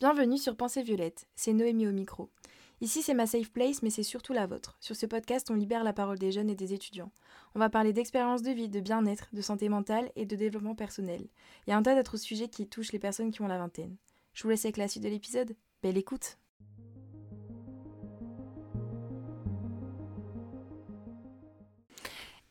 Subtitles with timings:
[0.00, 2.28] Bienvenue sur Pensée Violette, c'est Noémie au micro.
[2.80, 4.76] Ici c'est ma safe place mais c'est surtout la vôtre.
[4.80, 7.12] Sur ce podcast on libère la parole des jeunes et des étudiants.
[7.54, 11.28] On va parler d'expérience de vie, de bien-être, de santé mentale et de développement personnel.
[11.66, 13.94] Il y a un tas d'autres sujets qui touchent les personnes qui ont la vingtaine.
[14.32, 15.54] Je vous laisse avec la suite de l'épisode.
[15.80, 16.38] Belle écoute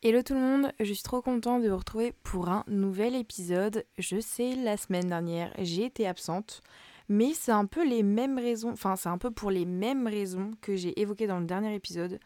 [0.02, 3.84] Hello tout le monde, je suis trop contente de vous retrouver pour un nouvel épisode.
[3.98, 6.62] Je sais, la semaine dernière, j'ai été absente,
[7.08, 10.52] mais c'est un peu les mêmes raisons, enfin c'est un peu pour les mêmes raisons
[10.60, 12.18] que j'ai évoquées dans le dernier épisode.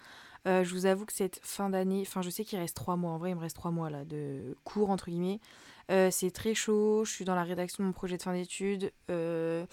[0.46, 3.12] Euh, je vous avoue que cette fin d'année, enfin je sais qu'il reste trois mois,
[3.12, 5.41] en vrai il me reste trois mois là de cours entre guillemets.
[5.91, 8.92] Euh, c'est très chaud, je suis dans la rédaction de mon projet de fin d'études.
[9.10, 9.66] Euh,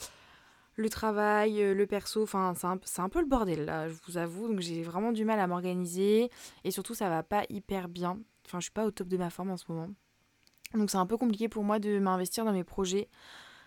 [0.75, 4.47] le travail, le perso, enfin c'est un, un, peu le bordel là, je vous avoue.
[4.47, 6.29] Donc j'ai vraiment du mal à m'organiser
[6.63, 8.19] et surtout ça va pas hyper bien.
[8.45, 9.89] Enfin je suis pas au top de ma forme en ce moment.
[10.73, 13.07] Donc c'est un peu compliqué pour moi de m'investir dans mes projets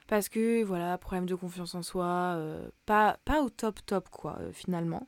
[0.09, 4.50] parce que voilà, problème de confiance en soi, euh, pas, au top top quoi euh,
[4.53, 5.06] finalement.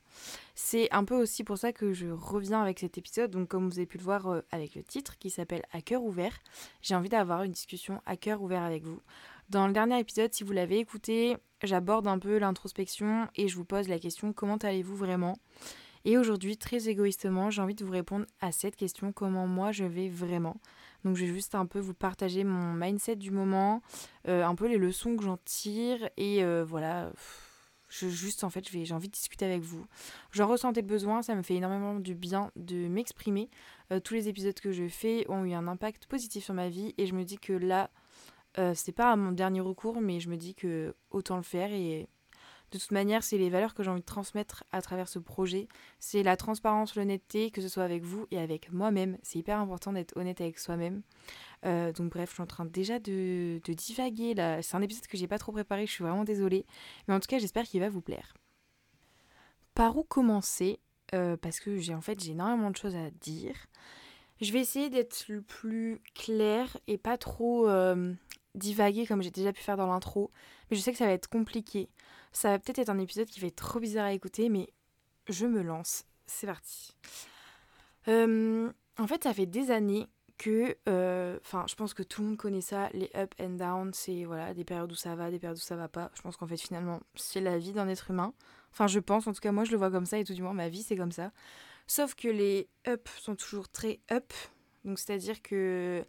[0.55, 3.79] C'est un peu aussi pour ça que je reviens avec cet épisode, donc comme vous
[3.79, 6.39] avez pu le voir avec le titre qui s'appelle À cœur ouvert,
[6.83, 9.01] j'ai envie d'avoir une discussion à cœur ouvert avec vous.
[9.49, 13.65] Dans le dernier épisode, si vous l'avez écouté, j'aborde un peu l'introspection et je vous
[13.65, 15.37] pose la question comment allez-vous vraiment?
[16.05, 19.85] Et aujourd'hui, très égoïstement, j'ai envie de vous répondre à cette question comment moi je
[19.85, 20.57] vais vraiment?
[21.05, 23.83] Donc je vais juste un peu vous partager mon mindset du moment,
[24.29, 27.13] euh, un peu les leçons que j'en tire et euh, voilà.
[27.89, 29.85] Juste en fait, j'ai envie de discuter avec vous.
[30.31, 33.51] J'en ressentais le besoin, ça me fait énormément du bien de m'exprimer.
[33.91, 36.95] Euh, tous les épisodes que je fais ont eu un impact positif sur ma vie
[36.99, 37.91] et je me dis que là,
[38.75, 42.09] c'est pas mon dernier recours, mais je me dis que autant le faire et
[42.73, 45.67] de toute manière, c'est les valeurs que j'ai envie de transmettre à travers ce projet.
[45.99, 49.19] C'est la transparence, l'honnêteté, que ce soit avec vous et avec moi-même.
[49.23, 51.03] C'est hyper important d'être honnête avec soi-même.
[51.67, 54.63] Euh, donc bref, je suis en train déjà de, divaguer là.
[54.63, 56.65] C'est un épisode que j'ai pas trop préparé, je suis vraiment désolée.
[57.09, 58.35] Mais en tout cas, j'espère qu'il va vous plaire.
[59.75, 60.79] Par où commencer?
[61.13, 63.57] Euh, Parce que j'ai en fait j'ai énormément de choses à dire.
[64.41, 67.69] Je vais essayer d'être le plus clair et pas trop
[68.55, 70.31] divaguer comme j'ai déjà pu faire dans l'intro,
[70.71, 71.89] mais je sais que ça va être compliqué.
[72.33, 74.73] Ça va peut-être être un épisode qui va être trop bizarre à écouter, mais
[75.29, 76.05] je me lance.
[76.27, 76.95] C'est parti.
[78.09, 80.07] Euh, en fait, ça fait des années
[80.39, 83.93] que, euh, enfin, je pense que tout le monde connaît ça, les up and down,
[83.93, 86.11] c'est voilà, des périodes où ça va, des périodes où ça va pas.
[86.15, 88.33] Je pense qu'en fait, finalement, c'est la vie d'un être humain.
[88.73, 90.43] Enfin, je pense, en tout cas, moi, je le vois comme ça, et tout du
[90.43, 91.33] moins, ma vie, c'est comme ça.
[91.87, 94.33] Sauf que les up sont toujours très up,
[94.85, 96.05] donc c'est-à-dire que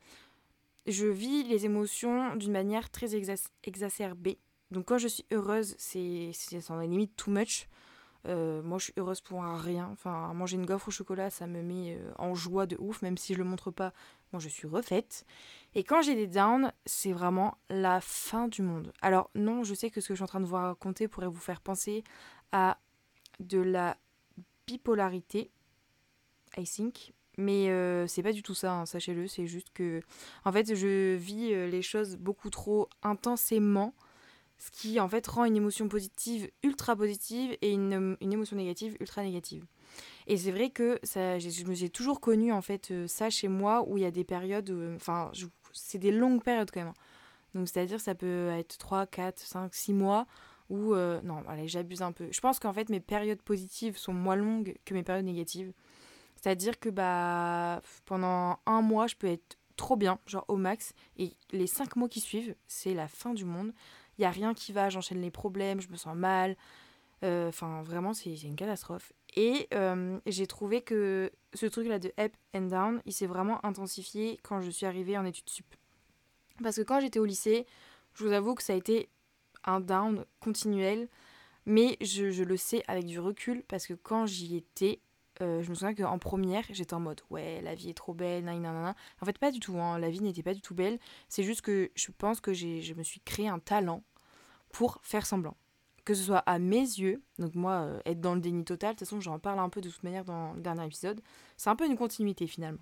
[0.87, 3.15] je vis les émotions d'une manière très
[3.63, 4.39] exacerbée.
[4.71, 7.67] Donc quand je suis heureuse, c'est sans limite too much.
[8.27, 9.89] Euh, moi, je suis heureuse pour rien.
[9.91, 13.17] Enfin, manger une gaufre au chocolat, ça me met euh, en joie de ouf, même
[13.17, 13.93] si je le montre pas.
[14.31, 15.25] Moi, je suis refaite.
[15.73, 18.93] Et quand j'ai des downs, c'est vraiment la fin du monde.
[19.01, 21.27] Alors, non, je sais que ce que je suis en train de vous raconter pourrait
[21.27, 22.03] vous faire penser
[22.51, 22.77] à
[23.39, 23.97] de la
[24.67, 25.49] bipolarité,
[26.57, 27.13] I think.
[27.37, 29.27] Mais euh, c'est pas du tout ça, hein, sachez-le.
[29.27, 30.01] C'est juste que,
[30.45, 33.95] en fait, je vis les choses beaucoup trop intensément,
[34.61, 38.95] ce qui en fait rend une émotion positive ultra positive et une, une émotion négative
[38.99, 39.65] ultra négative.
[40.27, 43.47] Et c'est vrai que ça, je me suis toujours connu en fait euh, ça chez
[43.47, 45.31] moi où il y a des périodes, enfin,
[45.73, 46.89] c'est des longues périodes quand même.
[46.89, 47.55] Hein.
[47.55, 50.27] Donc c'est-à-dire ça peut être 3, 4, 5, 6 mois
[50.69, 52.29] où, non, allez, j'abuse un peu.
[52.31, 55.73] Je pense qu'en fait mes périodes positives sont moins longues que mes périodes négatives.
[56.35, 60.93] C'est-à-dire que bah, pendant un mois, je peux être trop bien, genre au max.
[61.17, 63.73] Et les cinq mois qui suivent, c'est la fin du monde.
[64.21, 66.55] Il a rien qui va, j'enchaîne les problèmes, je me sens mal.
[67.23, 69.13] Euh, enfin, vraiment, c'est une catastrophe.
[69.35, 74.39] Et euh, j'ai trouvé que ce truc-là de up and down, il s'est vraiment intensifié
[74.43, 75.65] quand je suis arrivée en études sup.
[76.61, 77.65] Parce que quand j'étais au lycée,
[78.13, 79.09] je vous avoue que ça a été
[79.63, 81.09] un down continuel.
[81.65, 84.99] Mais je, le sais avec du recul parce que quand j'y étais,
[85.41, 88.43] euh, je me souviens qu'en première, j'étais en mode ouais, la vie est trop belle,
[88.43, 90.99] nan, En fait, pas du tout, hein, la vie n'était pas du tout belle.
[91.27, 94.03] C'est juste que je pense que je me suis créé un talent
[94.71, 95.55] pour faire semblant.
[96.03, 98.99] Que ce soit à mes yeux, donc moi, euh, être dans le déni total, de
[98.99, 101.21] toute façon, j'en parle un peu de toute manière dans le dernier épisode,
[101.57, 102.81] c'est un peu une continuité finalement.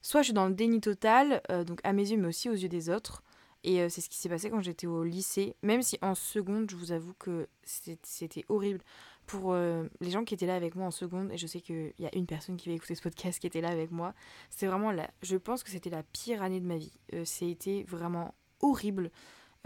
[0.00, 2.54] Soit je suis dans le déni total, euh, donc à mes yeux, mais aussi aux
[2.54, 3.22] yeux des autres.
[3.64, 6.76] Et c'est ce qui s'est passé quand j'étais au lycée, même si en seconde, je
[6.76, 8.84] vous avoue que c'était horrible
[9.28, 11.92] pour euh, les gens qui étaient là avec moi en seconde, et je sais qu'il
[11.98, 14.14] y a une personne qui va écouter ce podcast qui était là avec moi,
[14.48, 15.08] c'est vraiment là.
[15.22, 16.98] Je pense que c'était la pire année de ma vie.
[17.12, 19.12] Euh, c'était vraiment horrible.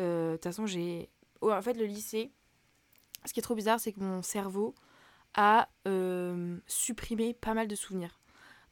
[0.01, 1.09] Euh, de toute façon, j'ai.
[1.43, 2.31] En fait, le lycée,
[3.25, 4.75] ce qui est trop bizarre, c'est que mon cerveau
[5.35, 5.69] a
[6.67, 8.23] supprimé pas mal de souvenirs.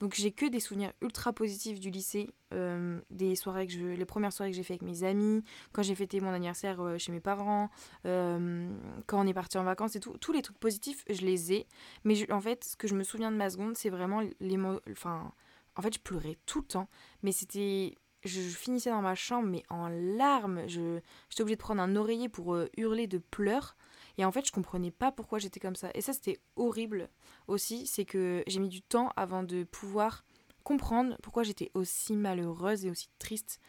[0.00, 4.04] Donc j'ai que des souvenirs ultra positifs du lycée, euh, des soirées que je, les
[4.06, 7.12] premières soirées que j'ai fait avec mes amis, quand j'ai fêté mon anniversaire euh, chez
[7.12, 7.70] mes parents,
[8.06, 8.72] euh,
[9.06, 11.66] quand on est parti en vacances et tout, tous les trucs positifs, je les ai.
[12.04, 14.58] Mais en fait, ce que je me souviens de ma seconde, c'est vraiment les
[14.90, 15.32] enfin,
[15.76, 16.88] en fait, je pleurais tout le temps,
[17.22, 17.94] mais c'était
[18.24, 20.62] je, finissais dans ma chambre, mais en larmes.
[20.68, 23.76] Je, j'étais obligée de prendre un oreiller pour hurler de pleurs.
[24.18, 25.90] Et en fait, je comprenais pas pourquoi j'étais comme ça.
[25.94, 27.08] Et ça, c'était horrible
[27.48, 27.86] aussi.
[27.86, 30.24] C'est que j'ai mis du temps avant de pouvoir
[30.62, 33.60] comprendre pourquoi j'étais aussi malheureuse et aussi triste.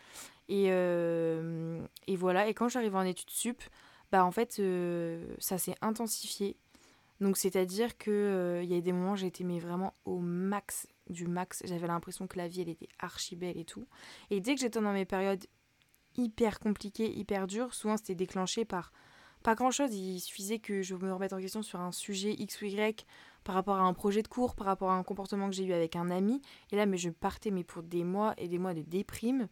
[0.50, 2.48] Et, euh, et voilà.
[2.48, 3.63] Et quand j'arrive en études sup,
[4.12, 6.57] bah en fait, euh, ça s'est intensifié.
[7.22, 11.28] Donc, c'est-à-dire qu'il euh, il y a des moments j'étais mais vraiment au max du
[11.28, 11.62] max.
[11.66, 13.86] J'avais l'impression que la vie, elle était archi belle et tout.
[14.32, 15.46] Et dès que j'étais dans mes périodes
[16.18, 18.92] hyper compliquées, hyper dures, souvent c'était déclenché par
[19.44, 19.94] pas grand chose.
[19.94, 23.06] Il suffisait que je me remette en question sur un sujet X ou Y
[23.44, 25.74] par rapport à un projet de cours, par rapport à un comportement que j'ai eu
[25.74, 26.42] avec un ami.
[26.72, 29.48] Et là, mais je partais mais pour des mois et des mois de déprime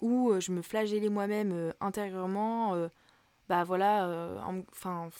[0.00, 2.74] où euh, je me flagellais moi-même euh, intérieurement.
[3.48, 5.10] Bah voilà, enfin,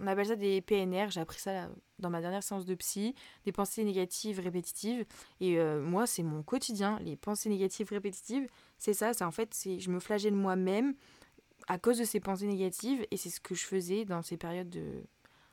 [0.00, 1.10] on appelle ça des PNR.
[1.10, 1.68] J'ai appris ça
[1.98, 3.14] dans ma dernière séance de psy,
[3.44, 5.04] des pensées négatives répétitives.
[5.40, 6.98] Et moi, c'est mon quotidien.
[7.00, 8.48] Les pensées négatives répétitives,
[8.78, 9.14] c'est ça.
[9.14, 10.94] C'est en fait, je me flagelle moi-même
[11.68, 14.70] à cause de ces pensées négatives et c'est ce que je faisais dans ces périodes
[14.70, 15.04] de...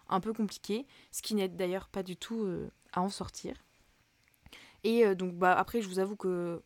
[0.09, 3.63] un peu compliquées, ce qui n'aide d'ailleurs pas du tout euh, à en sortir.
[4.83, 6.61] Et euh, donc bah après je vous avoue que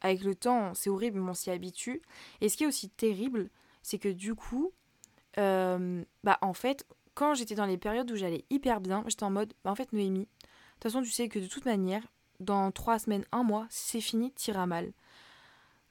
[0.00, 2.02] avec le temps c'est horrible mais on s'y habitue.
[2.40, 3.50] Et ce qui est aussi terrible
[3.82, 4.72] c'est que du coup
[5.38, 9.30] euh, bah en fait quand j'étais dans les périodes où j'allais hyper bien j'étais en
[9.30, 10.26] mode bah en fait Noémie de
[10.74, 12.02] toute façon tu sais que de toute manière
[12.40, 14.92] dans trois semaines un mois c'est fini t'iras mal.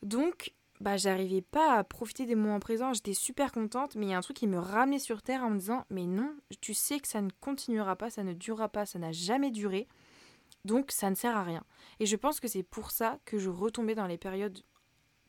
[0.02, 4.14] Donc bah j'arrivais pas à profiter des moments présents, j'étais super contente, mais il y
[4.14, 7.00] a un truc qui me ramenait sur terre en me disant mais non, tu sais
[7.00, 9.88] que ça ne continuera pas, ça ne durera pas, ça n'a jamais duré.
[10.66, 11.64] Donc ça ne sert à rien.
[12.00, 14.60] Et je pense que c'est pour ça que je retombais dans les périodes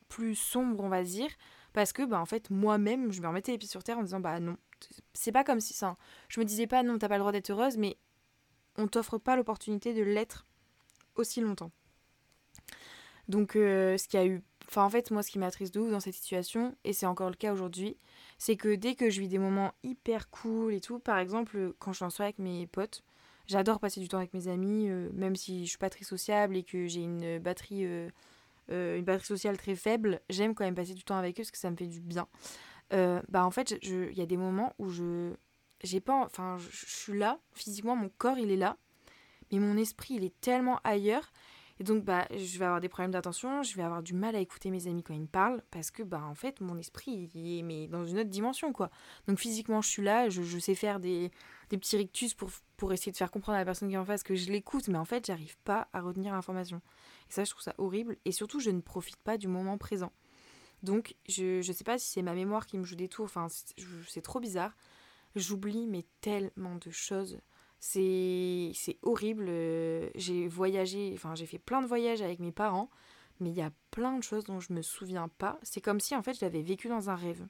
[0.07, 1.29] plus sombres, on va dire,
[1.75, 4.21] parce que bah en fait moi-même, je me remettais les pieds sur terre en disant
[4.21, 4.55] bah non,
[5.13, 5.97] c'est pas comme si ça.
[6.29, 7.97] Je me disais pas non, t'as pas le droit d'être heureuse, mais
[8.77, 10.47] on t'offre pas l'opportunité de l'être
[11.15, 11.71] aussi longtemps.
[13.27, 15.91] Donc euh, ce qui a eu Enfin, en fait, moi, ce qui m'attriste de ouf
[15.91, 17.97] dans cette situation, et c'est encore le cas aujourd'hui,
[18.39, 21.91] c'est que dès que je vis des moments hyper cool et tout, par exemple, quand
[21.91, 23.03] je suis en soirée avec mes potes,
[23.45, 26.57] j'adore passer du temps avec mes amis, euh, même si je suis pas très sociable
[26.57, 28.09] et que j'ai une batterie, euh,
[28.71, 31.51] euh, une batterie sociale très faible, j'aime quand même passer du temps avec eux parce
[31.51, 32.27] que ça me fait du bien.
[32.91, 35.33] bah, en fait, il y a des moments où je.
[35.83, 36.23] J'ai pas.
[36.25, 38.77] Enfin, je suis là, physiquement, mon corps, il est là,
[39.51, 41.31] mais mon esprit, il est tellement ailleurs
[41.79, 44.39] et donc, bah, je vais avoir des problèmes d'attention, je vais avoir du mal à
[44.39, 47.61] écouter mes amis quand ils me parlent, parce que, bah, en fait, mon esprit, est
[47.63, 48.89] mais dans une autre dimension, quoi.
[49.27, 51.31] Donc, physiquement, je suis là, je, sais faire des,
[51.69, 54.05] des, petits rictus pour, pour essayer de faire comprendre à la personne qui est en
[54.05, 56.81] face que je l'écoute, mais en fait, j'arrive pas à retenir l'information.
[57.29, 58.15] Et ça, je trouve ça horrible.
[58.23, 60.13] Et surtout, je ne profite pas du moment présent.
[60.81, 63.47] Donc, je, je sais pas si c'est ma mémoire qui me joue des tours, enfin,
[64.07, 64.77] c'est trop bizarre.
[65.35, 67.41] J'oublie, mais tellement de choses
[67.85, 69.45] c'est horrible.
[69.47, 72.89] Euh, j'ai voyagé, enfin j'ai fait plein de voyages avec mes parents,
[73.39, 75.59] mais il y a plein de choses dont je me souviens pas.
[75.63, 77.45] C'est comme si en fait je l'avais vécu dans un rêve.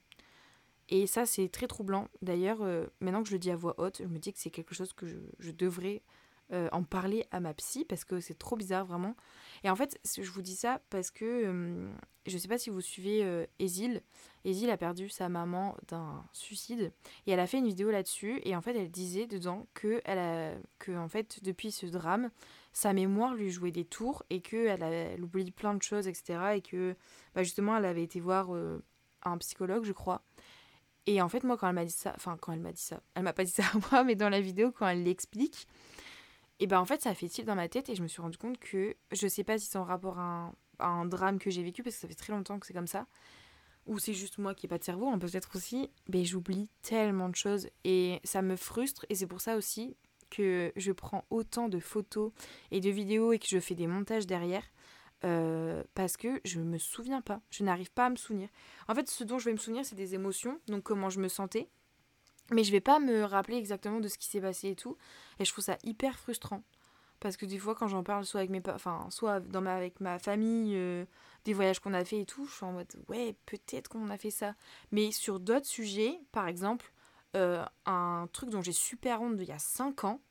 [0.90, 2.10] Et ça c'est très troublant.
[2.22, 4.52] D'ailleurs, euh, maintenant que je le dis à voix haute, je me dis que c'est
[4.52, 5.08] quelque chose que
[5.40, 6.04] je, devrais
[6.52, 9.16] euh, en parler à ma psy parce que c'est trop bizarre vraiment.
[9.66, 11.90] Et en fait, je vous dis ça parce que
[12.28, 14.04] je sais pas si vous suivez Esil.
[14.46, 16.94] Esil a perdu sa maman d'un suicide
[17.26, 20.02] et elle a fait une vidéo là-dessus et en fait elle disait dedans que
[20.96, 22.30] en fait depuis ce drame
[22.74, 26.62] sa mémoire lui jouait des tours et que elle oublie plein de choses etc et
[26.62, 26.96] que
[27.34, 28.52] bah, justement elle avait été voir
[29.24, 30.22] un psychologue je crois
[31.08, 33.02] et en fait moi quand elle m'a dit ça enfin quand elle m'a dit ça
[33.16, 35.68] elle m'a pas dit ça à moi mais dans la vidéo quand elle l'explique
[36.60, 38.22] et ben en fait, ça a fait tilt dans ma tête et je me suis
[38.22, 41.64] rendu compte que je sais pas si c'est en rapport à un, drame que j'ai
[41.64, 43.08] vécu parce que ça fait très longtemps que c'est comme ça
[43.86, 47.30] ou c'est juste moi qui n'ai pas de cerveau, on peut-être aussi, mais j'oublie tellement
[47.30, 49.96] de choses et ça me frustre et c'est pour ça aussi
[50.32, 52.32] que je prends autant de photos
[52.72, 54.64] et de vidéos et que je fais des montages derrière
[55.24, 58.50] euh, parce que je me souviens pas, je n'arrive pas à me souvenir.
[58.88, 61.28] En fait, ce dont je vais me souvenir, c'est des émotions, donc comment je me
[61.28, 61.70] sentais,
[62.52, 64.98] mais je vais pas me rappeler exactement de ce qui s'est passé et tout.
[65.40, 66.64] Et je trouve ça hyper frustrant.
[67.20, 70.20] Parce que des fois, quand j'en parle, soit avec mes enfin, soit ma, avec ma
[70.20, 71.06] famille, euh,
[71.46, 74.18] des voyages qu'on a fait et tout, je suis en mode ouais, peut-être qu'on a
[74.18, 74.54] fait ça.
[74.92, 76.92] Mais sur d'autres sujets, par exemple,
[77.36, 80.22] euh, un truc dont j'ai super honte d'il y a 5 ans,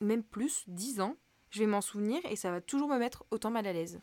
[0.00, 1.16] même plus, 10 ans,
[1.50, 4.00] je vais m'en souvenir et ça va toujours me mettre autant mal à l'aise.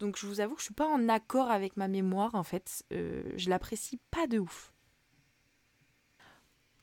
[0.00, 2.84] Donc je vous avoue que je suis pas en accord avec ma mémoire en fait.
[2.92, 4.73] Euh, je l'apprécie pas de ouf.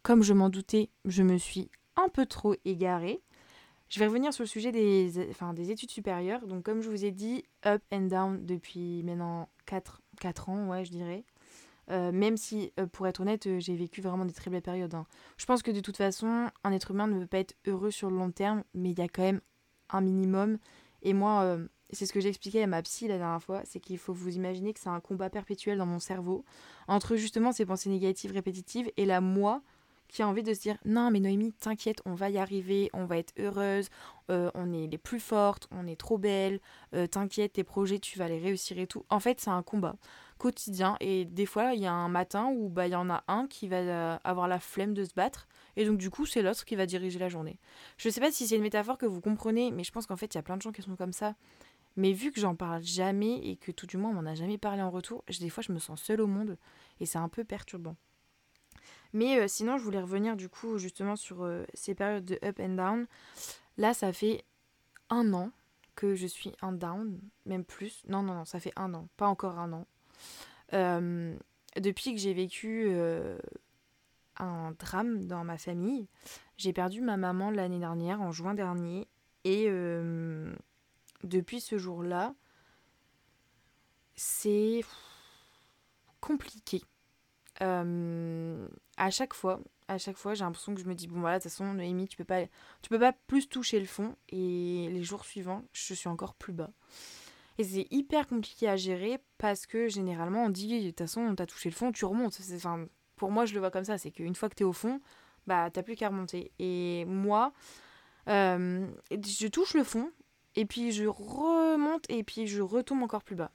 [0.04, 3.22] Comme je m'en doutais, je me suis un peu trop égarée.
[3.90, 5.20] Je vais revenir sur le sujet des,
[5.70, 6.48] études supérieures.
[6.48, 10.86] Donc, comme je vous ai dit, up and down depuis maintenant 4, 4 ans, ouais,
[10.86, 11.24] je dirais.
[11.90, 14.96] Euh, même si, euh, pour être honnête, euh, j'ai vécu vraiment des très belles périodes.
[14.96, 15.06] Hein.
[15.38, 18.10] Je pense que de toute façon, un être humain ne peut pas être heureux sur
[18.10, 19.42] le long terme, mais il y a quand même
[19.90, 20.58] un minimum.
[21.02, 21.58] Et moi,
[21.92, 24.74] c'est ce que j'expliquais à ma psy la dernière fois, c'est qu'il faut vous imaginer
[24.74, 26.46] que c'est un combat perpétuel dans mon cerveau
[26.88, 29.62] entre justement ces pensées négatives répétitives et la moi
[30.12, 33.06] qui a envie de se dire non mais Noémie t'inquiète on va y arriver on
[33.06, 33.90] va être heureuse
[34.30, 36.60] euh, on est les plus fortes on est trop belles
[36.94, 39.06] euh, t'inquiète tes projets tu vas les réussir et tout.
[39.10, 39.96] En fait c'est un combat
[40.38, 43.24] quotidien et des fois il y a un matin où bah il y en a
[43.28, 46.42] un qui va euh, avoir la flemme de se battre et donc du coup c'est
[46.42, 47.60] l'autre qui va diriger la journée.
[47.98, 50.34] Je sais pas si c'est une métaphore que vous comprenez mais je pense qu'en fait
[50.34, 51.36] il y a plein de gens qui sont comme ça.
[51.98, 54.58] Mais vu que j'en parle jamais et que tout du moins on m'en a jamais
[54.58, 56.58] parlé en retour des fois je me sens seule au monde
[57.00, 57.96] et c'est un peu perturbant
[59.14, 62.60] mais euh, sinon, je voulais revenir du coup justement sur euh, ces périodes de up
[62.60, 63.08] and down.
[63.78, 64.44] Là, ça fait
[65.10, 65.52] un an
[65.96, 68.04] que je suis en down, même plus.
[68.08, 69.88] Non, non, non, ça fait un an, pas encore un an.
[70.74, 71.36] Euh,
[71.78, 72.94] depuis que j'ai vécu
[74.38, 76.08] un drame dans ma famille,
[76.58, 79.08] j'ai perdu ma maman l'année dernière, en juin dernier.
[79.44, 79.70] Et
[81.24, 82.34] depuis ce jour-là,
[84.16, 84.82] c'est
[86.20, 86.84] compliqué.
[87.62, 91.38] Euh, à chaque fois, à chaque fois, j'ai l'impression que je me dis bon voilà,
[91.38, 92.42] de toute façon, Noémie, tu peux pas,
[92.82, 94.16] tu peux pas plus toucher le fond.
[94.30, 96.72] Et les jours suivants, je suis encore plus bas.
[97.58, 101.46] Et c'est hyper compliqué à gérer parce que généralement, on dit de toute façon, t'as
[101.46, 102.40] touché le fond, tu remontes.
[102.56, 105.00] Enfin, pour moi, je le vois comme ça, c'est qu'une fois que t'es au fond,
[105.48, 106.52] bah t'as plus qu'à remonter.
[106.60, 107.54] Et moi,
[108.30, 110.12] euh, je touche le fond
[110.56, 113.52] et puis je remonte et puis je retombe encore plus bas.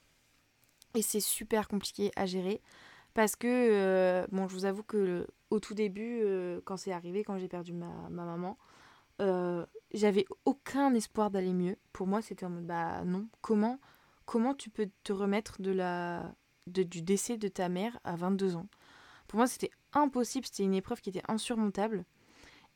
[0.94, 2.62] Et c'est super compliqué à gérer.
[3.16, 7.24] Parce que, euh, bon, je vous avoue que au tout début, euh, quand c'est arrivé,
[7.24, 8.58] quand j'ai perdu ma, maman,
[9.22, 11.78] euh, j'avais aucun espoir d'aller mieux.
[11.94, 13.80] Pour moi, c'était en mode, bah non, comment,
[14.26, 16.30] comment tu peux te remettre de la,
[16.66, 18.66] de, du décès de ta mère à 22 ans?
[19.28, 22.04] Pour moi, c'était impossible, c'était une épreuve qui était insurmontable.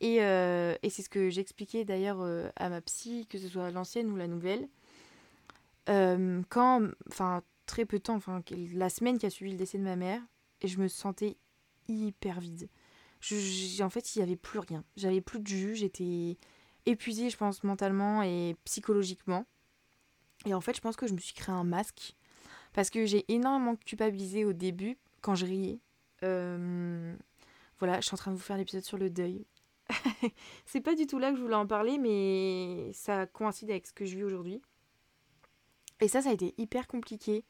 [0.01, 4.17] Et, et c'est ce que j'expliquais d'ailleurs à ma psy, que ce soit l'ancienne ou
[4.17, 4.71] la nouvelle.
[5.87, 6.81] quand,
[7.11, 8.43] enfin, très peu de temps, enfin
[8.75, 10.21] la semaine qui a suivi le décès de ma mère,
[10.61, 11.37] et je me sentais
[11.89, 12.69] hyper vide.
[13.81, 14.85] En fait, il n'y avait plus rien.
[14.97, 16.39] J'avais plus de jus, j'étais
[16.87, 19.47] épuisée, je pense, mentalement et psychologiquement.
[20.47, 22.17] Et en fait, je pense que je me suis créé un masque.
[22.73, 25.81] Parce que j'ai énormément culpabilisé au début, quand je riais.
[26.23, 27.15] Euh,
[27.79, 29.45] voilà, je suis en train de vous faire l'épisode sur le deuil.
[30.67, 33.93] c'est pas du tout là que je voulais en parler, mais ça coïncide avec ce
[33.93, 34.63] que je vis aujourd'hui.
[36.01, 37.45] Et ça, ça a été hyper compliqué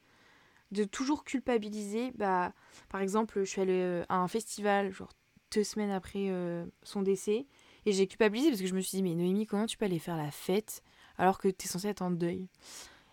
[0.71, 2.11] de toujours culpabiliser.
[2.15, 2.53] Bah,
[2.89, 5.13] par exemple, je suis allée euh, à un festival, genre
[5.53, 7.45] deux semaines après euh, son décès,
[7.85, 9.99] et j'ai culpabilisé parce que je me suis dit, mais Noémie, comment tu peux aller
[9.99, 10.83] faire la fête
[11.17, 12.47] alors que tu es censée être en deuil?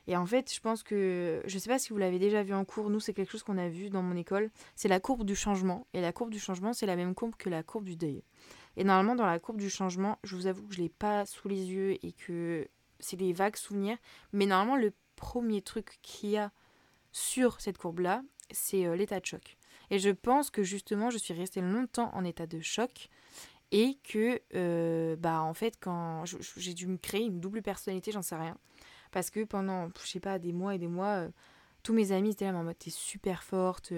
[0.06, 2.64] Et en fait, je pense que, je sais pas si vous l'avez déjà vu en
[2.64, 5.36] cours, nous, c'est quelque chose qu'on a vu dans mon école, c'est la courbe du
[5.36, 5.86] changement.
[5.92, 8.22] Et la courbe du changement, c'est la même courbe que la courbe du deuil.
[8.78, 11.46] Et normalement, dans la courbe du changement, je vous avoue que je l'ai pas sous
[11.48, 12.66] les yeux et que
[13.00, 13.98] c'est des vagues souvenirs,
[14.32, 16.52] mais normalement, le premier truc qu'il y a
[17.12, 19.56] sur cette courbe-là, c'est euh, l'état de choc.
[19.90, 23.08] Et je pense que justement, je suis restée longtemps en état de choc
[23.70, 26.24] et que, euh, bah, en fait, quand
[26.56, 28.56] j'ai dû me créer une double personnalité, j'en sais rien.
[29.12, 31.28] Parce que pendant, je sais pas, des mois et des mois, euh,
[31.82, 33.92] tous mes amis étaient là en mode t'es super forte.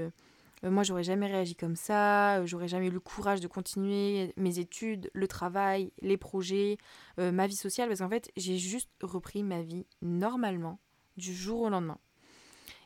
[0.63, 2.45] moi, j'aurais jamais réagi comme ça.
[2.47, 6.77] j'aurais jamais eu le courage de continuer mes études, le travail, les projets,
[7.17, 7.89] ma vie sociale.
[7.89, 10.79] Parce qu'en fait, j'ai juste repris ma vie normalement
[11.17, 11.99] du jour au lendemain.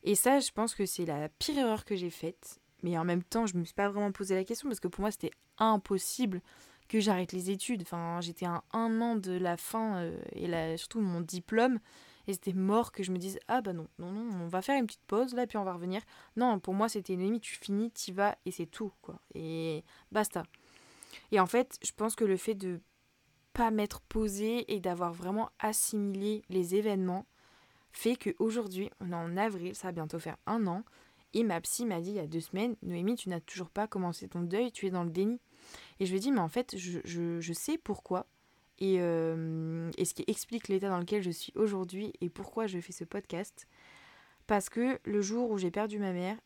[0.05, 2.61] Et ça, je pense que c'est la pire erreur que j'ai faite.
[2.83, 5.01] Mais en même temps, je me suis pas vraiment posé la question parce que pour
[5.01, 6.43] moi, c'était impossible
[6.89, 7.83] que j'arrête les études.
[7.83, 11.81] Enfin, j'étais à un an de la fin euh, et surtout mon diplôme.
[12.27, 14.79] Et c'était mort que je me dise Ah bah non, non, non, on va faire
[14.79, 16.03] une petite pause là, puis on va revenir.
[16.37, 19.19] Non, pour moi, c'était une limite, tu finis, tu vas et c'est tout, quoi.
[19.35, 20.43] Et basta.
[21.33, 22.81] Et en fait, je pense que le fait de
[23.53, 27.27] pas m'être posé et d'avoir vraiment assimilé les événements,
[27.95, 30.83] fait qu'aujourd'hui, on est en avril, ça va bientôt faire un an,
[31.33, 33.87] et ma psy m'a dit il y a deux semaines, Noémie, tu n'as toujours pas
[33.87, 35.41] commencé ton deuil, tu es dans le déni.
[35.99, 38.27] Et je lui ai dit, mais en fait, je, sais pourquoi,
[38.83, 42.93] euh, et, ce qui explique l'état dans lequel je suis aujourd'hui et pourquoi je fais
[42.93, 43.67] ce podcast.
[44.47, 46.37] Parce que le jour où j'ai perdu ma mère,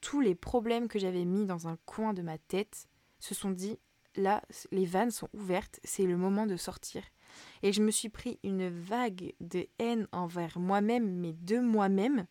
[0.00, 3.78] tous les problèmes que j'avais mis dans un coin de ma tête se sont dit,
[4.16, 4.42] là,
[4.72, 7.02] les vannes sont ouvertes, c'est le moment de sortir.
[7.62, 12.26] Et je me suis pris une vague de haine envers moi-même, mais de moi-même,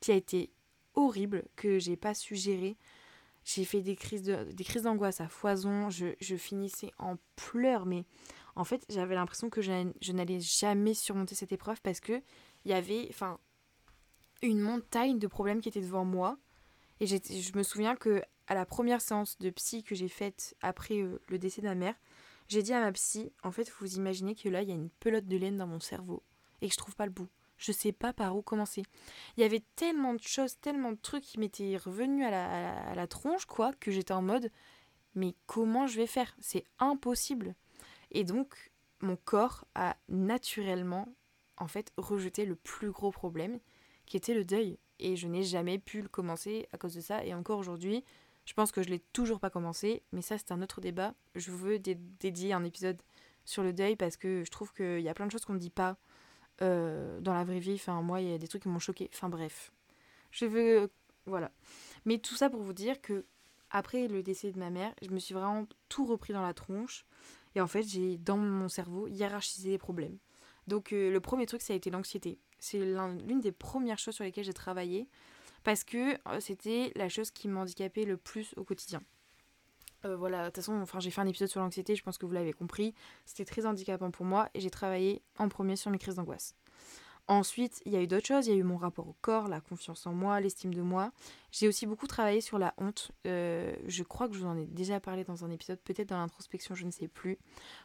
[0.00, 0.50] qui a été
[0.94, 2.76] horrible, que j'ai pas su gérer.
[3.44, 7.84] J'ai fait des crises, de, des crises d'angoisse à foison, je, je, finissais en pleurs,
[7.84, 8.04] mais
[8.56, 12.22] en fait, j'avais l'impression que je n'allais jamais surmonter cette épreuve parce que
[12.64, 13.38] il y avait, enfin,
[14.42, 16.38] une montagne de problèmes qui étaient devant moi.
[17.00, 21.00] Et je me souviens que à la première séance de psy que j'ai faite après
[21.00, 21.94] euh, le décès de ma mère,
[22.48, 24.90] j'ai dit à ma psy, en fait, vous imaginez que là, il y a une
[24.90, 26.22] pelote de laine dans mon cerveau
[26.60, 27.28] et que je trouve pas le bout.
[27.56, 28.82] Je sais pas par où commencer.
[29.36, 32.94] Il y avait tellement de choses, tellement de trucs qui m'étaient revenus à la, à
[32.94, 34.50] la, tronche, quoi, que j'étais en mode,
[35.14, 36.34] mais comment je vais faire?
[36.40, 37.54] C'est impossible.
[38.10, 41.08] Et donc, mon corps a naturellement,
[41.56, 43.60] en fait, rejeté le plus gros problème,
[44.06, 44.78] qui était le deuil.
[44.98, 47.24] Et je n'ai jamais pu le commencer à cause de ça.
[47.24, 48.04] Et encore aujourd'hui,
[48.44, 50.02] je pense que je l'ai toujours pas commencé.
[50.12, 51.14] Mais ça, c'est un autre débat.
[51.34, 53.00] Je veux dédier un épisode
[53.44, 55.58] sur le deuil parce que je trouve qu'il y a plein de choses qu'on ne
[55.58, 55.96] dit pas
[56.62, 57.74] euh, dans la vraie vie.
[57.74, 59.10] Enfin, moi, il y a des trucs qui m'ont choqué.
[59.12, 59.72] Enfin, bref.
[60.30, 60.90] Je veux.
[61.26, 61.50] Voilà.
[62.04, 63.24] Mais tout ça pour vous dire que
[63.70, 67.06] après le décès de ma mère, je me suis vraiment tout repris dans la tronche.
[67.54, 70.18] Et en fait, j'ai dans mon cerveau hiérarchisé les problèmes.
[70.66, 72.38] Donc, euh, le premier truc, ça a été l'anxiété.
[72.58, 75.08] C'est l'une des premières choses sur lesquelles j'ai travaillé
[75.64, 79.02] parce que euh, c'était la chose qui m'handicapait le plus au quotidien.
[80.04, 82.32] Euh, voilà, de toute façon, j'ai fait un épisode sur l'anxiété, je pense que vous
[82.32, 82.94] l'avez compris.
[83.24, 86.54] C'était très handicapant pour moi et j'ai travaillé en premier sur mes crises d'angoisse.
[87.26, 88.46] Ensuite, il y a eu d'autres choses.
[88.46, 91.10] Il y a eu mon rapport au corps, la confiance en moi, l'estime de moi.
[91.52, 93.12] J'ai aussi beaucoup travaillé sur la honte.
[93.26, 96.18] Euh, je crois que je vous en ai déjà parlé dans un épisode, peut-être dans
[96.18, 97.38] l'introspection, je ne sais plus.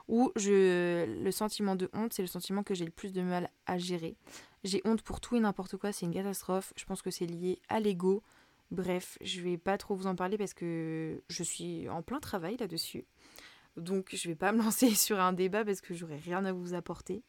[0.09, 3.77] Où le sentiment de honte, c'est le sentiment que j'ai le plus de mal à
[3.77, 4.17] gérer.
[4.65, 6.73] J'ai honte pour tout et n'importe quoi, c'est une catastrophe.
[6.75, 8.21] Je pense que c'est lié à l'ego.
[8.71, 12.57] Bref, je vais pas trop vous en parler parce que je suis en plein travail
[12.57, 13.05] là-dessus.
[13.77, 16.73] Donc je vais pas me lancer sur un débat parce que j'aurai rien à vous
[16.73, 17.23] apporter.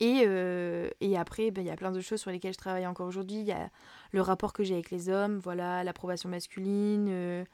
[0.00, 2.86] Et, euh, et après, ben, il y a plein de choses sur lesquelles je travaille
[2.86, 3.36] encore aujourd'hui.
[3.36, 3.70] Il y a
[4.12, 7.08] le rapport que j'ai avec les hommes, voilà, l'approbation masculine.
[7.08, 7.44] Euh.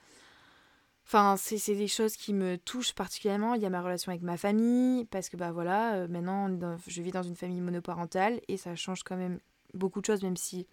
[1.36, 3.54] C'est des choses qui me touchent particulièrement.
[3.54, 6.48] Il y a ma relation avec ma famille, parce que bah voilà, euh, maintenant
[6.86, 9.40] je vis dans une famille monoparentale et ça change quand même
[9.74, 10.68] beaucoup de choses, même si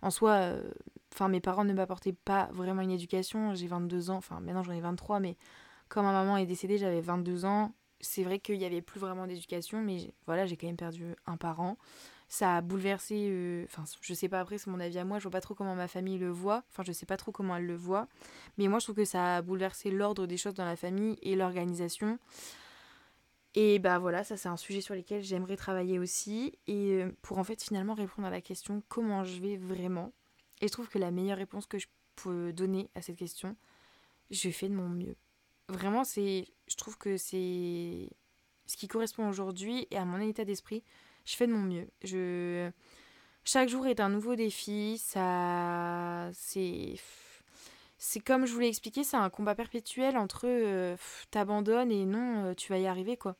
[0.00, 0.54] en soi,
[1.12, 3.54] enfin mes parents ne m'apportaient pas vraiment une éducation.
[3.54, 5.36] J'ai 22 ans, enfin maintenant j'en ai 23, mais
[5.90, 9.26] quand ma maman est décédée, j'avais 22 ans c'est vrai qu'il n'y avait plus vraiment
[9.26, 11.78] d'éducation, mais voilà, j'ai quand même perdu un parent.
[12.28, 15.24] Ça a bouleversé, euh, enfin, je sais pas après, c'est mon avis à moi, je
[15.24, 17.66] vois pas trop comment ma famille le voit, enfin, je sais pas trop comment elle
[17.66, 18.08] le voit,
[18.58, 21.36] mais moi je trouve que ça a bouleversé l'ordre des choses dans la famille et
[21.36, 22.18] l'organisation.
[23.54, 27.38] Et bah voilà, ça c'est un sujet sur lequel j'aimerais travailler aussi, et euh, pour
[27.38, 30.12] en fait finalement répondre à la question comment je vais vraiment?
[30.62, 31.86] Et je trouve que la meilleure réponse que je
[32.16, 33.56] peux donner à cette question,
[34.30, 35.16] je fais de mon mieux
[35.72, 38.08] vraiment, c'est, je trouve que c'est
[38.66, 40.82] ce qui correspond aujourd'hui et à mon état d'esprit.
[41.24, 41.88] Je fais de mon mieux.
[42.02, 42.70] Je,
[43.44, 44.98] chaque jour est un nouveau défi.
[44.98, 46.94] Ça, c'est,
[47.98, 50.96] c'est comme je vous l'ai expliqué, c'est un combat perpétuel entre euh,
[51.30, 53.36] t'abandonnes et non, euh, tu vas y arriver quoi.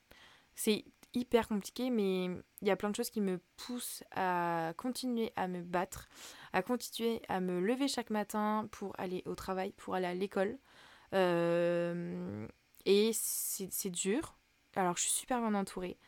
[0.54, 5.32] C'est hyper compliqué, mais il y a plein de choses qui me poussent à continuer
[5.36, 6.08] à me battre,
[6.52, 10.58] à continuer à me lever chaque matin pour aller au travail, pour aller à l'école.
[11.14, 12.46] Euh,
[12.84, 14.38] et c'est dur.
[14.74, 15.98] Alors, je suis super bien entourée.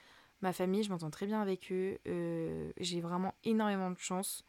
[0.40, 1.98] Ma famille, je m'entends très bien avec eux.
[2.06, 4.44] Euh, j'ai vraiment énormément de chance.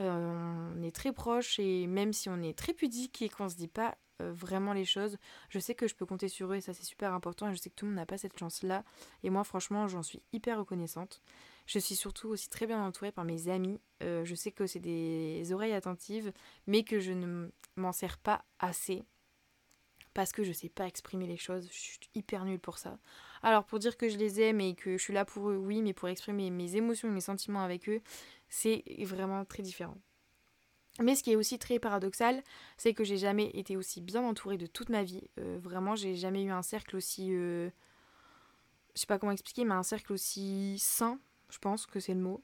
[0.00, 3.56] Euh, on est très proches et même si on est très pudique et qu'on se
[3.56, 5.16] dit pas vraiment les choses,
[5.48, 7.60] je sais que je peux compter sur eux et ça c'est super important et je
[7.60, 8.82] sais que tout le monde n'a pas cette chance là
[9.22, 11.22] et moi franchement j'en suis hyper reconnaissante.
[11.66, 13.80] Je suis surtout aussi très bien entourée par mes amis.
[14.00, 16.32] je sais que c'est des oreilles attentives
[16.66, 19.04] mais que je ne m'en sers pas assez
[20.18, 22.98] parce que je sais pas exprimer les choses, je suis hyper nulle pour ça.
[23.44, 25.80] Alors pour dire que je les aime et que je suis là pour eux, oui,
[25.80, 28.00] mais pour exprimer mes émotions, mes sentiments avec eux,
[28.48, 29.96] c'est vraiment très différent.
[30.98, 32.42] Mais ce qui est aussi très paradoxal,
[32.78, 35.22] c'est que j'ai jamais été aussi bien entourée de toute ma vie.
[35.38, 37.28] Euh, vraiment, j'ai jamais eu un cercle aussi.
[37.32, 37.70] Euh,
[38.96, 42.20] je sais pas comment expliquer, mais un cercle aussi sain, je pense que c'est le
[42.20, 42.42] mot.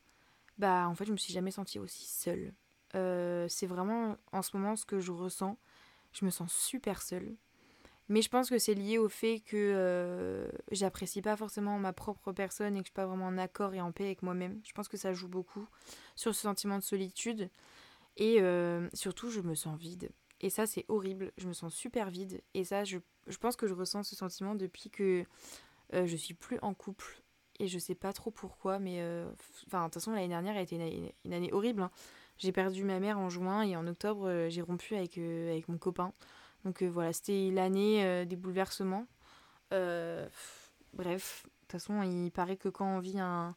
[0.58, 2.54] Bah, en fait, je me suis jamais sentie aussi seule.
[2.94, 5.58] Euh, c'est vraiment en ce moment ce que je ressens.
[6.12, 7.34] Je me sens super seule.
[8.08, 12.32] Mais je pense que c'est lié au fait que euh, j'apprécie pas forcément ma propre
[12.32, 14.60] personne et que je suis pas vraiment en accord et en paix avec moi-même.
[14.64, 15.66] Je pense que ça joue beaucoup
[16.14, 17.48] sur ce sentiment de solitude.
[18.16, 20.10] Et euh, surtout, je me sens vide.
[20.42, 21.32] Et ça, c'est horrible.
[21.38, 22.42] Je me sens super vide.
[22.52, 22.98] Et ça, je,
[23.40, 25.24] pense que je ressens ce sentiment depuis que
[25.94, 27.22] euh, je suis plus en couple.
[27.58, 29.00] Et je sais pas trop pourquoi, mais
[29.68, 30.74] enfin, de toute façon, l'année dernière a été
[31.24, 31.82] une, année horrible.
[31.82, 31.90] Hein.
[32.36, 35.16] J'ai perdu ma mère en juin et en octobre, j'ai rompu avec
[35.68, 36.12] mon copain.
[36.64, 39.06] Donc euh, voilà, c'était l'année euh, des bouleversements.
[39.72, 40.26] Euh,
[40.92, 43.54] bref, de toute façon, il paraît que quand on vit un,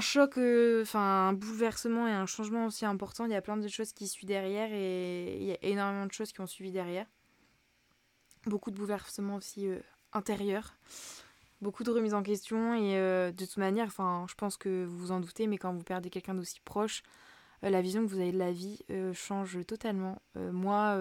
[0.00, 0.38] choc,
[0.82, 4.08] enfin un bouleversement et un changement aussi important, il y a plein de choses qui
[4.08, 7.06] suivent derrière et il y a énormément de choses qui ont suivi derrière.
[8.46, 9.68] Beaucoup de bouleversements aussi
[10.12, 10.74] intérieure.
[11.60, 12.94] Beaucoup de remises en question et
[13.32, 16.10] de toute manière, enfin, je pense que vous vous en doutez, mais quand vous perdez
[16.10, 17.02] quelqu'un d'aussi proche,
[17.62, 18.78] la vision que vous avez de la vie
[19.12, 20.20] change totalement.
[20.34, 20.96] moi,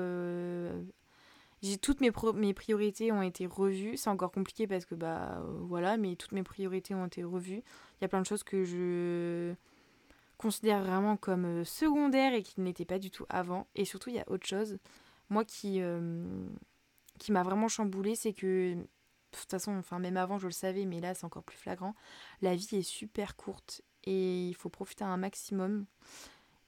[1.81, 2.11] toutes mes,
[2.53, 3.97] priorités ont été revues.
[3.97, 7.63] C'est encore compliqué parce que, bah, voilà, mais toutes mes priorités ont été revues.
[7.97, 9.55] Il y a plein de choses que je
[10.37, 13.67] considère vraiment comme euh, secondaires et qui n'étaient pas du tout avant.
[13.75, 14.77] Et surtout, il y a autre chose.
[15.29, 16.47] Moi qui, euh,
[17.19, 18.87] qui m'a vraiment chamboulé, c'est que, de
[19.31, 21.95] toute façon, enfin, même avant, je le savais, mais là, c'est encore plus flagrant.
[22.41, 25.85] La vie est super courte et il faut profiter un maximum.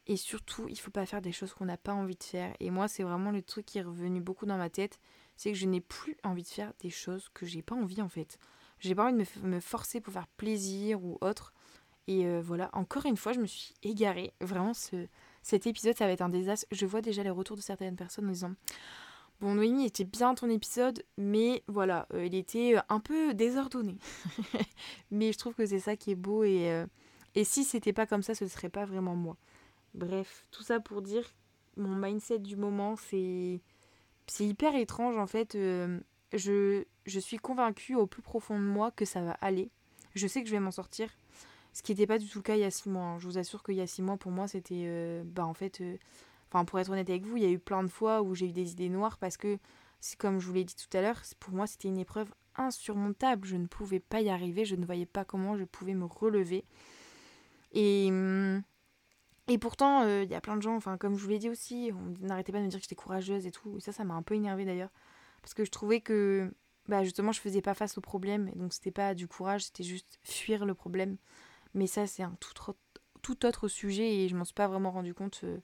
[0.08, 2.56] Et surtout, il faut pas faire des choses qu'on n'a pas envie de faire.
[2.62, 5.00] Et moi, c'est vraiment le truc qui est revenu beaucoup dans ma tête.
[5.36, 8.08] C'est que je n'ai plus envie de faire des choses que j'ai pas envie en
[8.08, 8.40] fait.
[8.80, 11.54] J'ai pas envie de me, forcer pour faire plaisir ou autre.
[12.08, 14.32] Et euh, voilà, encore une fois, je me suis égarée.
[14.40, 15.08] Vraiment, ce,
[15.44, 16.66] cet épisode, ça va être un désastre.
[16.72, 18.54] Je vois déjà les retours de certaines personnes en disant
[19.42, 23.98] Bon, Noémie, était bien ton épisode, mais voilà, euh, il était euh, un peu désordonné.
[25.12, 26.46] mais je trouve que c'est ça qui est beau.
[26.46, 26.86] Et,
[27.36, 29.36] et si c'était pas comme ça, ce serait pas vraiment moi.
[29.98, 31.26] Bref, tout ça pour dire
[31.76, 33.62] mon mindset du moment, c'est
[34.40, 35.56] hyper étrange en fait.
[35.56, 36.00] Euh,
[36.34, 39.70] je, je suis convaincue au plus profond de moi que ça va aller.
[40.16, 41.10] Je sais que je vais m'en sortir.
[41.74, 43.04] Ce qui n'était pas du tout le cas il y a six mois.
[43.04, 43.20] Hein.
[43.20, 44.86] Je vous assure qu'il y a six mois, pour moi, c'était.
[44.88, 45.82] Euh, bah, en fait.
[45.82, 45.98] Euh,
[46.50, 48.48] enfin, pour être honnête avec vous, il y a eu plein de fois où j'ai
[48.48, 49.58] eu des idées noires parce que,
[50.18, 53.48] comme je vous l'ai dit tout à l'heure, pour moi, c'était une épreuve insurmontable.
[53.48, 54.66] Je ne pouvais pas y arriver.
[54.66, 56.66] Je ne voyais pas comment je pouvais me relever.
[57.74, 58.12] Et.
[59.48, 61.50] Et pourtant, il euh, y a plein de gens, enfin comme je vous l'ai dit
[61.50, 63.78] aussi, on n'arrêtait pas de me dire que j'étais courageuse et tout.
[63.78, 64.92] Et ça, ça m'a un peu énervée d'ailleurs.
[65.42, 66.52] Parce que je trouvais que
[66.88, 68.50] bah, justement, je faisais pas face au problème.
[68.50, 71.18] Et donc, c'était pas du courage, c'était juste fuir le problème.
[71.74, 72.74] Mais ça, c'est un tout,
[73.22, 75.58] tout, autre sujet et je m'en suis pas vraiment rendu compte euh,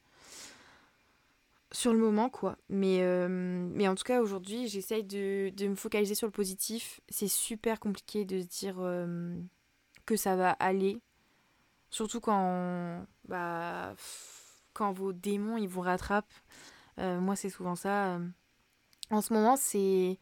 [1.72, 2.58] sur le moment, quoi.
[2.70, 3.28] Mais, euh,
[3.74, 7.02] mais en tout cas, aujourd'hui, j'essaye de, de, me focaliser sur le positif.
[7.10, 8.76] C'est super compliqué de se dire
[10.06, 11.00] que ça va aller.
[11.94, 13.94] Surtout quand, bah,
[14.74, 16.34] quand vos démons ils vous rattrapent.
[16.98, 18.20] Euh, moi, c'est souvent ça.
[19.12, 20.18] En ce moment, c'est.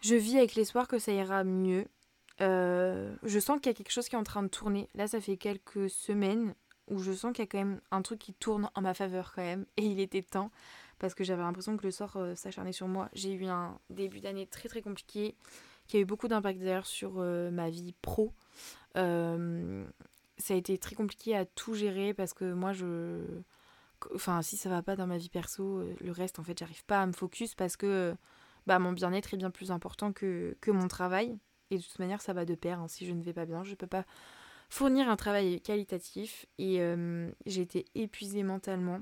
[0.00, 1.86] Je vis avec l'espoir que ça ira mieux.
[2.40, 4.88] Euh, je sens qu'il y a quelque chose qui est en train de tourner.
[4.94, 6.54] Là, ça fait quelques semaines
[6.88, 9.34] où je sens qu'il y a quand même un truc qui tourne en ma faveur
[9.34, 9.66] quand même.
[9.76, 10.50] Et il était temps
[10.98, 13.10] parce que j'avais l'impression que le sort euh, s'acharnait sur moi.
[13.12, 15.34] J'ai eu un début d'année très très compliqué
[15.86, 18.32] qui a eu beaucoup d'impact d'ailleurs sur ma vie pro
[20.40, 23.24] ça a été très compliqué à tout gérer parce que moi, je.
[24.14, 26.84] Enfin, si ça va pas dans ma vie perso, euh, le reste, en fait, j'arrive
[26.86, 28.14] pas à me focus parce que
[28.66, 31.38] bah, mon bien-être est bien plus important que, que mon travail.
[31.70, 32.80] Et de toute manière, ça va de pair.
[32.80, 32.88] Hein.
[32.88, 34.04] Si je ne vais pas bien, je peux pas
[34.70, 36.46] fournir un travail qualitatif.
[36.58, 36.80] Et
[37.46, 39.00] j'ai été épuisée mentalement.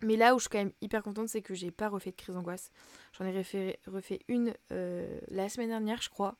[0.00, 2.16] Mais là où je suis quand même hyper contente, c'est que j'ai pas refait de
[2.16, 2.70] crise d'angoisse.
[3.12, 6.36] J'en ai refait, refait une euh, la semaine dernière, je crois.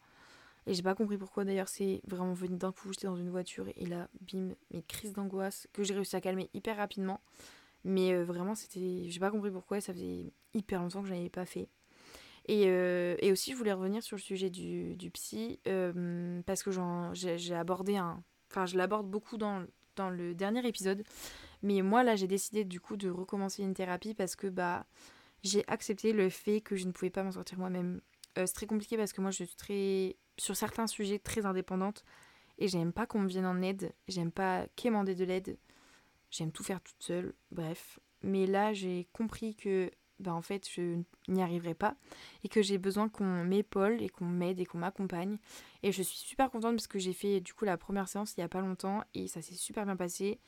[0.69, 3.65] Et j'ai pas compris pourquoi d'ailleurs c'est vraiment venu d'un coup, j'étais dans une voiture
[3.75, 7.23] et là, bim, mes crises d'angoisse que j'ai réussi à calmer hyper rapidement.
[7.85, 9.05] Mais euh, vraiment, c'était.
[9.09, 11.71] J'ai pas compris pourquoi, ça faisait hyper longtemps que je n'avais pas fait.
[12.47, 16.63] Et, euh, et, aussi, je voulais revenir sur le sujet du, du psy, euh, parce
[16.63, 16.71] que
[17.15, 18.23] j'ai abordé un.
[18.51, 19.65] Enfin, je l'aborde beaucoup dans,
[19.97, 21.03] dans le dernier épisode.
[21.63, 24.85] Mais moi, là, j'ai décidé du coup de recommencer une thérapie parce que bah,
[25.43, 28.03] j'ai accepté le fait que je ne pouvais pas m'en sortir moi-même.
[28.37, 32.05] c'est très compliqué parce que moi, je suis très sur certains sujets très indépendante
[32.59, 35.59] et j'aime pas qu'on me vienne en aide, j'aime pas quémander de l'aide,
[36.31, 38.01] j'aime tout faire toute seule, bref.
[38.22, 41.94] Mais là, j'ai compris que bah, en fait, je n'y arriverai pas
[42.42, 45.38] et que j'ai besoin qu'on m'épaule et qu'on m'aide et qu'on m'accompagne.
[45.85, 48.40] Et je suis super contente parce que j'ai fait du coup la première séance il
[48.40, 50.40] y a pas longtemps et ça s'est super bien passé.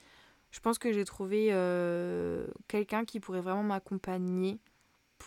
[0.50, 4.58] Je pense que j'ai trouvé euh, quelqu'un qui pourrait vraiment m'accompagner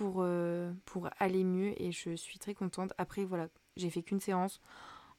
[0.01, 2.93] euh, pour aller mieux et je suis très contente.
[2.97, 3.47] Après, voilà,
[3.77, 4.61] j'ai fait qu'une séance.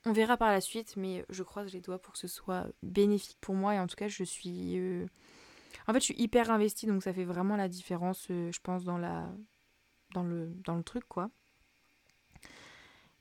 [0.07, 3.39] On verra par la suite, mais je croise les doigts pour que ce soit bénéfique
[3.41, 3.75] pour moi.
[3.75, 4.79] Et en tout cas, je suis.
[4.79, 5.07] Euh,
[5.89, 8.85] en fait, je suis hyper investie, donc ça fait vraiment la différence, euh, je pense,
[8.85, 9.27] dans, la...
[10.13, 10.53] dans, le...
[10.65, 11.31] dans le truc, quoi.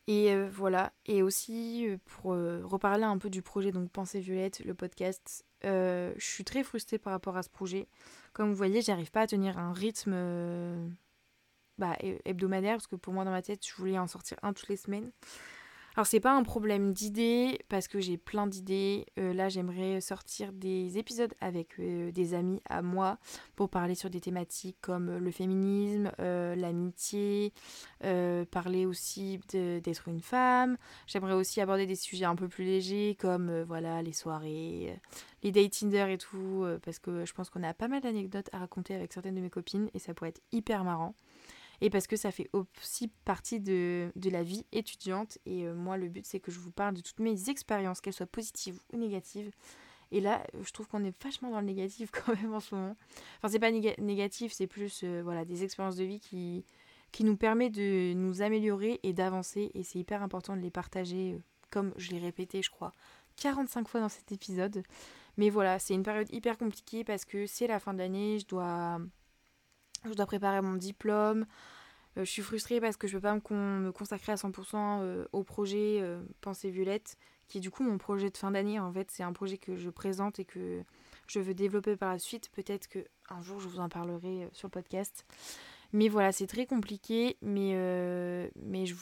[0.08, 0.92] Et euh, voilà.
[1.06, 6.44] Et aussi, pour reparler un peu du projet, donc Pensée Violette, le podcast, je suis
[6.44, 7.88] très frustrée par rapport à ce projet.
[8.34, 10.14] Comme vous voyez, j'arrive pas à tenir un rythme
[11.78, 14.70] bah, hebdomadaire, parce que pour moi, dans ma tête, je voulais en sortir un toutes
[14.70, 15.12] les semaines.
[15.96, 19.06] Alors, c'est pas un problème d'idées, parce que j'ai plein d'idées.
[19.20, 23.20] Euh, là, j'aimerais sortir des épisodes avec euh, des amis à moi
[23.56, 27.54] pour parler sur des thématiques comme le féminisme, euh, l'amitié,
[28.52, 30.78] parler aussi d'être une femme.
[31.06, 35.00] J'aimerais aussi aborder des sujets un peu plus légers comme voilà les soirées,
[35.44, 38.60] les dates Tinder et tout, parce que je pense qu'on a pas mal d'anecdotes à
[38.60, 41.16] raconter avec certaines de mes copines et ça pourrait être hyper marrant.
[41.84, 45.38] Et parce que ça fait aussi partie de, la vie étudiante.
[45.46, 48.14] Et euh, moi, le but, c'est que je vous parle de toutes mes expériences, qu'elles
[48.14, 49.52] soient positives ou négatives.
[50.14, 52.96] Et là, je trouve qu'on est vachement dans le négatif quand même en ce moment.
[53.38, 56.64] Enfin, c'est pas négatif, c'est plus euh, voilà, des expériences de vie qui,
[57.12, 59.70] qui nous permet de nous améliorer et d'avancer.
[59.74, 62.94] Et c'est hyper important de les partager, euh, comme je l'ai répété, je crois,
[63.36, 64.84] 45 fois dans cet épisode.
[65.36, 68.48] Mais voilà, c'est une période hyper compliquée parce que c'est la fin de l'année, je
[68.48, 69.02] dois,
[70.06, 71.46] je dois préparer mon diplôme.
[72.18, 75.26] Euh, je suis frustrée parce que je ne peux pas me, consacrer à 100% euh,
[75.32, 78.80] au projet euh, Pensée Violette, qui est du coup mon projet de fin d'année.
[78.80, 80.84] En fait, c'est un projet que je présente et que
[81.28, 82.50] je veux développer par la suite.
[82.52, 85.26] Peut-être qu'un jour, je vous en parlerai sur le podcast.
[85.96, 87.70] Mais voilà, c'est très compliqué, mais,
[88.76, 88.96] j'ai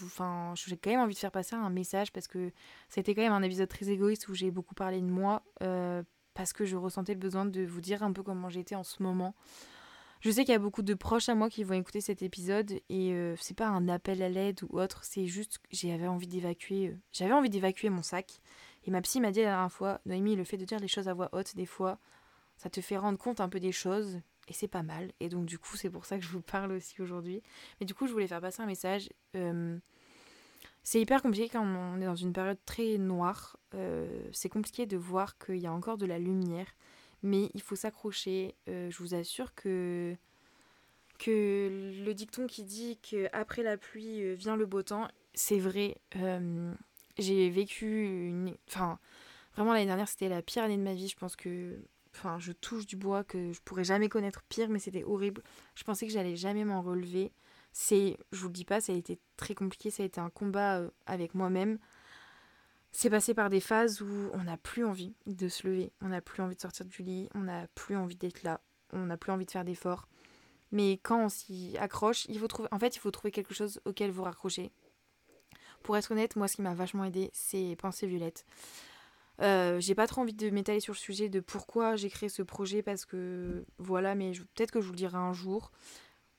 [0.77, 2.51] quand même envie de faire passer un message parce que
[2.89, 5.41] c'était quand même un épisode très égoïste où j'ai beaucoup parlé de moi
[6.33, 9.01] parce que je ressentais le besoin de vous dire un peu comment j'étais en ce
[9.03, 9.35] moment.
[10.21, 12.73] Je sais qu'il y a beaucoup de proches à moi qui vont écouter cet épisode
[12.89, 16.27] et euh, c'est pas un appel à l'aide ou autre, c'est juste que j'avais envie
[16.27, 18.39] d'évacuer, euh, j'avais envie d'évacuer mon sac.
[18.85, 21.07] Et ma psy m'a dit la dernière fois, Noémie, le fait de dire les choses
[21.07, 21.97] à voix haute, des fois,
[22.55, 25.11] ça te fait rendre compte un peu des choses et c'est pas mal.
[25.19, 27.41] Et donc du coup, c'est pour ça que je vous parle aussi aujourd'hui.
[27.79, 29.09] Mais du coup, je voulais faire passer un message.
[29.35, 29.75] Euh,
[30.83, 33.57] c'est hyper compliqué quand on est dans une période très noire.
[34.33, 36.67] c'est compliqué de voir qu'il y a encore de la lumière
[37.23, 38.55] mais il faut s'accrocher.
[38.67, 40.15] Euh, je vous assure que,
[41.27, 45.97] le dicton qui dit qu'après la pluie euh, vient le beau temps, c'est vrai.
[46.17, 46.73] Euh,
[47.17, 48.55] j'ai vécu une.
[48.67, 48.99] Enfin,
[49.55, 51.07] vraiment l'année dernière, c'était la pire année de ma vie.
[51.07, 51.77] Je pense que.
[52.13, 55.43] Enfin, je touche du bois que je pourrais jamais connaître pire, mais c'était horrible.
[55.75, 57.31] Je pensais que j'allais jamais m'en relever.
[57.71, 59.91] C'est, je vous le dis pas, ça a été très compliqué.
[59.91, 61.77] Ça a été un combat avec moi-même
[62.91, 66.21] c'est passé par des phases où on n'a plus envie de se lever, on n'a
[66.21, 69.31] plus envie de sortir du lit, on n'a plus envie d'être là, on n'a plus
[69.31, 70.07] envie de faire d'efforts.
[70.71, 73.81] Mais quand on s'y accroche, il faut trouver, en fait, il faut trouver quelque chose
[73.85, 74.71] auquel vous raccrocher.
[75.83, 78.45] Pour être honnête, moi, ce qui m'a vachement aidé, c'est penser Violette.
[79.41, 82.43] Euh, j'ai pas trop envie de m'étaler sur le sujet de pourquoi j'ai créé ce
[82.43, 85.71] projet parce que voilà, mais peut-être que je vous le dirai un jour.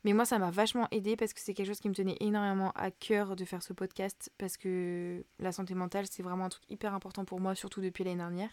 [0.04, 2.72] Mais moi, ça m'a vachement aidé parce que c'est quelque chose qui me tenait énormément
[2.74, 6.64] à cœur de faire ce podcast parce que la santé mentale, c'est vraiment un truc
[6.68, 8.50] hyper important pour moi, surtout depuis l'année dernière.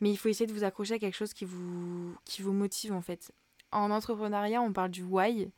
[0.00, 2.92] Mais il faut essayer de vous accrocher à quelque chose qui vous, qui vous motive
[2.92, 3.32] en fait.
[3.72, 5.52] En entrepreneuriat, on parle du why.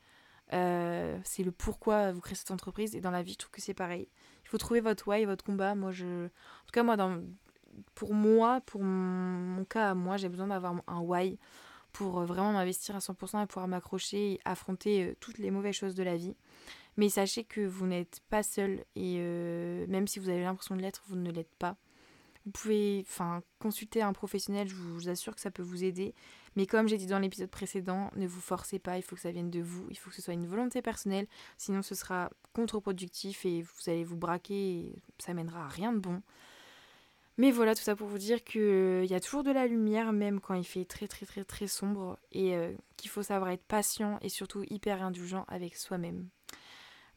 [0.53, 2.95] Euh, c'est le pourquoi vous créez cette entreprise.
[2.95, 4.09] Et dans la vie, je trouve que c'est pareil.
[4.43, 5.73] Il faut trouver votre why, votre combat.
[5.75, 6.25] Moi, je...
[6.25, 6.97] En tout cas, moi,
[7.95, 11.37] pour moi, pour mon cas, moi, j'ai besoin d'avoir un why
[11.97, 15.75] pour euh, vraiment m'investir à 100% et pouvoir m'accrocher et affronter euh, toutes les mauvaises
[15.75, 16.35] choses de la vie.
[16.95, 20.81] Mais sachez que vous n'êtes pas seul et euh, même si vous avez l'impression de
[20.81, 21.75] l'être, vous ne l'êtes pas.
[22.45, 26.13] Vous pouvez enfin, consulter un professionnel, je vous assure que ça peut vous aider.
[26.55, 29.31] Mais comme j'ai dit dans l'épisode précédent, ne vous forcez pas, il faut que ça
[29.31, 33.45] vienne de vous, il faut que ce soit une volonté personnelle, sinon ce sera contre-productif
[33.45, 36.21] et vous allez vous braquer et ça mènera à rien de bon.
[37.39, 40.11] Mais voilà, tout ça pour vous dire qu'il euh, y a toujours de la lumière,
[40.11, 43.63] même quand il fait très très très très sombre, et euh, qu'il faut savoir être
[43.63, 46.29] patient et surtout hyper indulgent avec soi-même.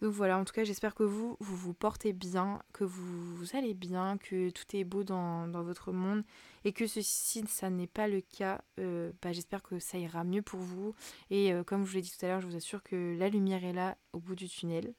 [0.03, 4.19] Donc voilà, en tout cas, j'espère que vous, vous portez bien, que vous, allez bien,
[4.19, 6.23] que tout est beau dans, votre monde,
[6.65, 7.03] et que si
[7.47, 10.95] ça n'est pas le cas, euh, bah, j'espère que ça ira mieux pour vous.
[11.31, 13.65] Et comme je vous l'ai dit tout à l'heure, je vous assure que la lumière
[13.65, 14.95] est là au bout du tunnel.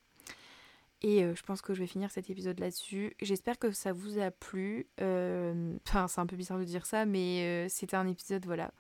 [1.02, 3.16] Et euh, je pense que je vais finir cet épisode là-dessus.
[3.22, 4.88] J'espère que ça vous a plu.
[5.02, 8.72] Euh, enfin, c'est un peu bizarre de dire ça, mais euh, c'était un épisode, voilà.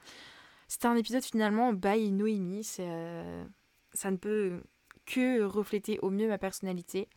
[0.68, 2.64] C'était un épisode finalement by Noémie.
[2.64, 4.62] ça ne peut
[5.06, 7.10] que refléter au mieux ma personnalité.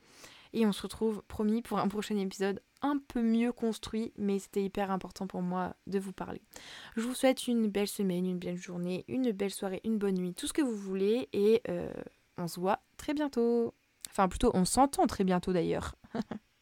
[0.54, 4.62] Et on se retrouve, promis, pour un prochain épisode un peu mieux construit, mais c'était
[4.62, 6.40] hyper important pour moi de vous parler.
[6.96, 10.34] Je vous souhaite une belle semaine, une belle journée, une belle soirée, une bonne nuit,
[10.34, 11.62] tout ce que vous voulez, et
[12.38, 13.74] on se voit très bientôt.
[14.16, 15.96] Enfin, plutôt, on s'entend très bientôt d'ailleurs.